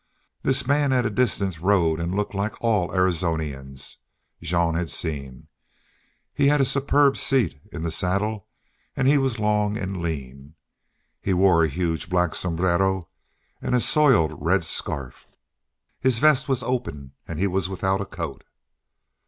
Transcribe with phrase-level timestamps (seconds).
[0.41, 3.97] This man at a distance rode and looked like all the Arizonians
[4.41, 5.47] Jean had seen,
[6.33, 8.47] he had a superb seat in the saddle,
[8.95, 10.55] and he was long and lean.
[11.21, 13.09] He wore a huge black sombrero
[13.61, 15.27] and a soiled red scarf.
[15.99, 18.43] His vest was open and he was without a coat.